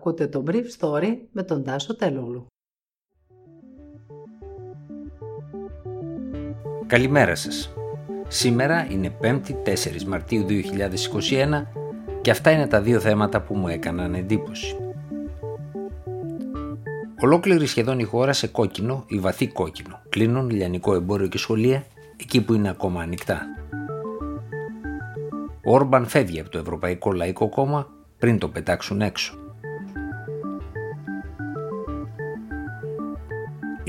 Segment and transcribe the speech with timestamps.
[0.00, 2.46] Ακούτε το Brief Story με τον Τάσο Τελούλου.
[6.86, 7.72] Καλημέρα σας.
[8.28, 11.66] Σήμερα είναι 5η 4 Μαρτίου 2021
[12.20, 14.76] και αυτά είναι τα δύο θέματα που μου έκαναν εντύπωση.
[17.20, 20.00] Ολόκληρη σχεδόν η χώρα σε κόκκινο ή βαθύ κόκκινο.
[20.08, 21.84] Κλείνουν λιανικό εμπόριο και σχολεία
[22.16, 23.46] εκεί που είναι ακόμα ανοιχτά.
[25.64, 27.88] Ο Όρμπαν φεύγει από το Ευρωπαϊκό Λαϊκό Κόμμα
[28.18, 29.39] πριν το πετάξουν έξω.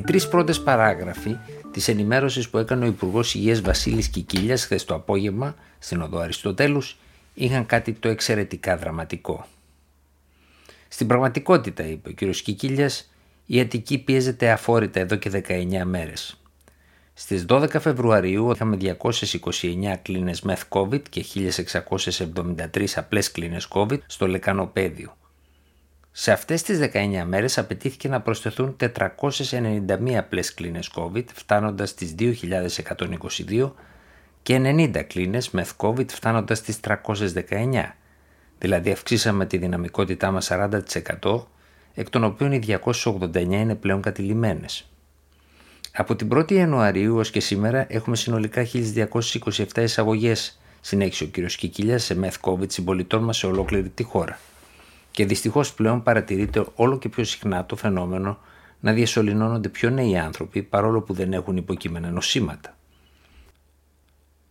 [0.00, 1.36] Οι τρεις πρώτες παράγραφοι
[1.72, 6.98] της ενημέρωσης που έκανε ο Υπουργός Υγείας Βασίλης Κικίλιας χθες το απόγευμα στην οδό Αριστοτέλους
[7.34, 9.46] είχαν κάτι το εξαιρετικά δραματικό.
[10.88, 12.30] Στην πραγματικότητα, είπε ο κ.
[12.30, 13.12] Κικίλιας,
[13.46, 16.40] η Αττική πιέζεται αφόρητα εδώ και 19 μέρες.
[17.14, 21.24] Στις 12 Φεβρουαρίου είχαμε 229 κλίνες μεθ COVID και
[22.74, 25.16] 1673 απλές κλίνες COVID στο λεκανοπέδιο.
[26.12, 33.72] Σε αυτές τις 19 μέρες απαιτήθηκε να προσθεθούν 491 απλές κλίνες COVID φτάνοντας στις 2.122
[34.42, 37.94] και 90 κλίνες μεθ COVID φτάνοντας στις 319.
[38.58, 41.44] Δηλαδή αυξήσαμε τη δυναμικότητά μας 40%
[41.94, 44.90] εκ των οποίων οι 289 είναι πλέον κατηλημένες.
[45.92, 51.46] Από την 1η Ιανουαρίου ως και σήμερα έχουμε συνολικά 1.227 εισαγωγές, συνέχισε ο κ.
[51.46, 54.38] Κικίλιας σε μεθ COVID συμπολιτών μας σε ολόκληρη τη χώρα.
[55.10, 58.38] Και δυστυχώς πλέον παρατηρείται όλο και πιο συχνά το φαινόμενο
[58.80, 62.76] να διασωληνώνονται πιο νέοι άνθρωποι παρόλο που δεν έχουν υποκείμενα νοσήματα.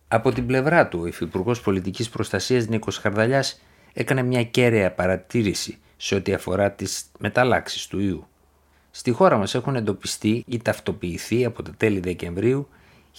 [0.08, 3.60] Από την πλευρά του, ο Υφυπουργός Πολιτικής Προστασίας Νίκος Χαρδαλιάς
[3.92, 8.26] έκανε μια κέραια παρατήρηση σε ό,τι αφορά τις μεταλλάξεις του ιού.
[8.90, 12.68] Στη χώρα μας έχουν εντοπιστεί ή ταυτοποιηθεί από τα τέλη Δεκεμβρίου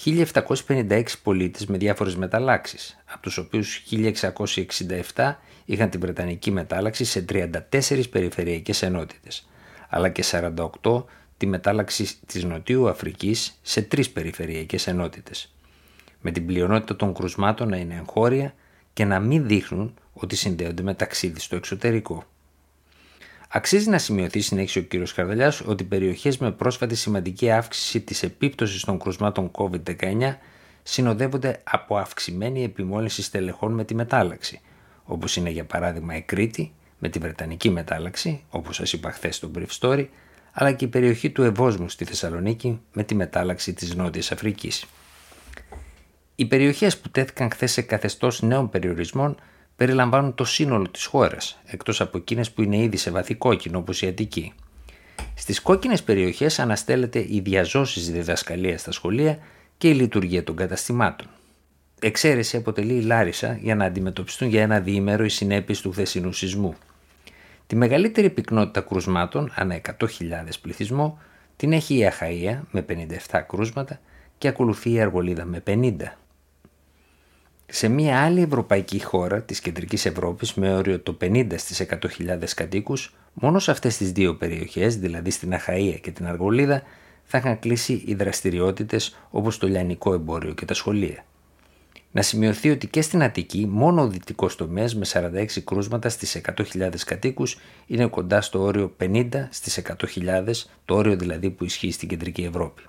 [0.06, 8.10] 1.756 πολίτες με διάφορες μεταλλάξεις, από τους οποίους 1.667 είχαν την Βρετανική μετάλλαξη σε 34
[8.10, 9.48] περιφερειακές ενότητες,
[9.90, 11.06] αλλά και 48
[11.38, 15.54] τη μετάλλαξη της Νοτιού Αφρικής σε 3 περιφερειακές ενότητες,
[16.22, 18.54] με την πλειονότητα των κρουσμάτων να είναι εγχώρια
[18.94, 22.26] και να μην δείχνουν ότι συνδέονται με ταξίδι στο εξωτερικό.
[23.54, 25.14] Αξίζει να σημειωθεί, συνέχισε ο κ.
[25.16, 30.36] Καρδαλιά, ότι περιοχές με πρόσφατη σημαντική αύξηση της επίπτωσης των κρουσμάτων COVID-19
[30.84, 34.62] συνοδεύονται από αυξημένη επιμόλυνση στελεχών με τη μετάλλαξη,
[35.04, 39.52] όπως είναι για παράδειγμα η Κρήτη με τη Βρετανική μετάλλαξη, όπως σας είπα χθες στο
[39.56, 40.08] Brief Story,
[40.52, 44.86] αλλά και η περιοχή του Ευόσμου στη Θεσσαλονίκη με τη μετάλλαξη της Νότιας Αφρικής.
[46.36, 49.38] Οι περιοχές που τέθηκαν χθες σε καθεστώς νέων περιορισμών
[49.82, 54.02] περιλαμβάνουν το σύνολο της χώρας, εκτός από εκείνες που είναι ήδη σε βαθύ κόκκινο όπως
[54.02, 54.54] η Αττική.
[55.36, 59.38] Στις κόκκινες περιοχές αναστέλλεται η διαζώσεις διδασκαλία στα σχολεία
[59.78, 61.28] και η λειτουργία των καταστημάτων.
[62.02, 66.76] Εξαίρεση αποτελεί η Λάρισα για να αντιμετωπιστούν για ένα διήμερο οι συνέπειες του χθεσινού σεισμού.
[67.68, 70.08] Τη μεγαλύτερη πυκνότητα κρουσμάτων, ανά 100.000
[70.62, 71.20] πληθυσμό,
[71.56, 72.86] την έχει η Αχαΐα με
[73.32, 74.00] 57 κρούσματα
[74.38, 75.94] και ακολουθεί η Αργολίδα με 50.
[77.74, 83.16] Σε μια άλλη ευρωπαϊκή χώρα της κεντρικής Ευρώπης με όριο το 50 στις 100.000 κατοίκους,
[83.34, 86.84] μόνο σε αυτές τις δύο περιοχές, δηλαδή στην Αχαΐα και την Αργολίδα,
[87.24, 91.26] θα είχαν κλείσει οι δραστηριότητες όπως το λιανικό εμπόριο και τα σχολεία.
[92.12, 96.90] Να σημειωθεί ότι και στην Αττική μόνο ο δυτικός τομέας με 46 κρούσματα στις 100.000
[97.06, 99.82] κατοίκους είναι κοντά στο όριο 50 στις
[100.16, 102.82] 100.000, το όριο δηλαδή που ισχύει στην κεντρική Ευρώπη.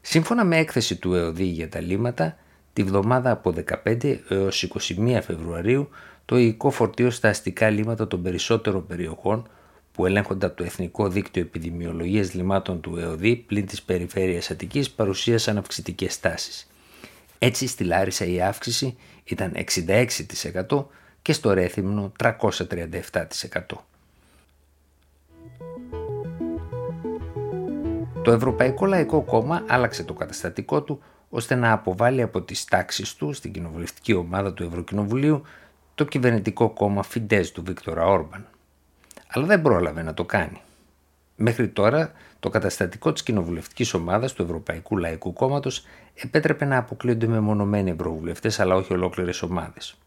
[0.00, 2.36] Σύμφωνα με έκθεση του ΕΟΔΗ για τα λίμματα,
[2.74, 3.54] Τη βδομάδα από
[3.84, 5.88] 15 έως 21 Φεβρουαρίου
[6.24, 9.48] το υλικό φορτίο στα αστικά λίμματα των περισσότερων περιοχών
[9.92, 15.58] που ελέγχονται από το Εθνικό Δίκτυο Επιδημιολογίας Λιμάτων του ΕΟΔΗ πλην της περιφέρειας Αττικής παρουσίασαν
[15.58, 16.70] αυξητικές τάσεις.
[17.38, 19.52] Έτσι στη Λάρισα η αύξηση ήταν
[20.68, 20.84] 66%
[21.22, 22.32] και στο Ρέθυμνο 337%.
[28.22, 31.02] Το Ευρωπαϊκό Λαϊκό Κόμμα άλλαξε το καταστατικό του
[31.36, 35.42] ώστε να αποβάλει από τις τάξεις του στην κοινοβουλευτική ομάδα του Ευρωκοινοβουλίου
[35.94, 38.46] το κυβερνητικό κόμμα Φιντές του Βίκτορα Όρμπαν.
[39.26, 40.60] Αλλά δεν πρόλαβε να το κάνει.
[41.36, 45.84] Μέχρι τώρα το καταστατικό της κοινοβουλευτικής ομάδας του Ευρωπαϊκού Λαϊκού Κόμματος
[46.14, 49.98] επέτρεπε να αποκλείονται μεμονωμένοι ευρωβουλευτές αλλά όχι ολόκληρες ομάδες.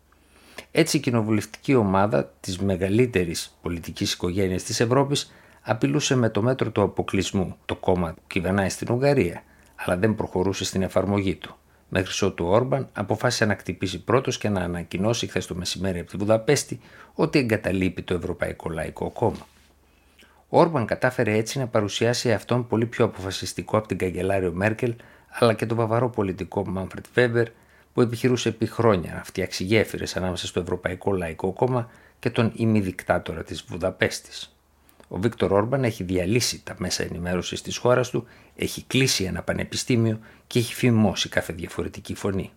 [0.72, 6.82] Έτσι η κοινοβουλευτική ομάδα της μεγαλύτερης πολιτικής οικογένειας της Ευρώπης απειλούσε με το μέτρο του
[6.82, 9.42] αποκλεισμού το κόμμα που κυβερνάει στην Ουγγαρία
[9.78, 11.56] αλλά δεν προχωρούσε στην εφαρμογή του.
[11.90, 16.10] Μέχρι ότου ο Όρμπαν αποφάσισε να κτυπήσει πρώτος και να ανακοινώσει χθες το μεσημέρι από
[16.10, 16.80] τη Βουδαπέστη
[17.14, 19.48] ότι εγκαταλείπει το Ευρωπαϊκό Λαϊκό Κόμμα.
[20.50, 24.96] Ο Όρμπαν κατάφερε έτσι να παρουσιάσει αυτόν πολύ πιο αποφασιστικό από την καγκελάριο Μέρκελ
[25.30, 27.48] αλλά και τον βαβαρό πολιτικό Μάνφρετ Βέμπερ
[27.94, 31.90] που επιχειρούσε επί χρόνια να φτιάξει γέφυρες ανάμεσα στο Ευρωπαϊκό Λαϊκό Κόμμα
[32.20, 34.57] και τον ημιδικτάτορα της Βουδαπέστης.
[35.08, 38.26] Ο Βίκτορ Όρμπαν έχει διαλύσει τα μέσα ενημέρωσης της χώρας του,
[38.56, 42.52] έχει κλείσει ένα πανεπιστήμιο και έχει φημώσει κάθε διαφορετική φωνή.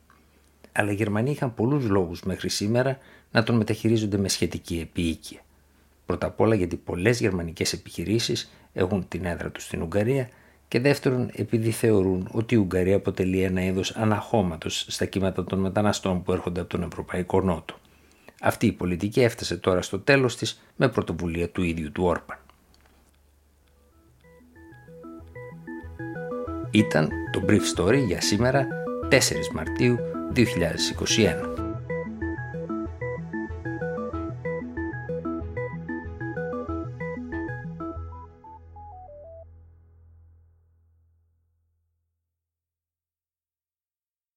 [0.72, 2.98] Αλλά οι Γερμανοί είχαν πολλούς λόγους μέχρι σήμερα
[3.30, 5.40] να τον μεταχειρίζονται με σχετική επίοικια.
[6.06, 10.28] Πρώτα απ' όλα γιατί πολλές γερμανικές επιχειρήσεις έχουν την έδρα τους στην Ουγγαρία
[10.68, 16.22] και δεύτερον επειδή θεωρούν ότι η Ουγγαρία αποτελεί ένα είδος αναχώματος στα κύματα των μεταναστών
[16.22, 17.74] που έρχονται από τον Ευρωπαϊκό Νότο.
[18.40, 22.38] Αυτή η πολιτική έφτασε τώρα στο τέλος της με πρωτοβουλία του ίδιου του Όρπαν.
[26.70, 28.66] Ήταν το Brief Story για σήμερα
[29.10, 29.18] 4
[29.54, 29.98] Μαρτίου
[30.34, 31.49] 2021.